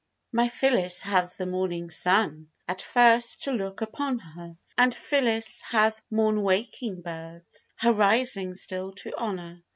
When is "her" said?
4.17-4.57, 7.75-7.93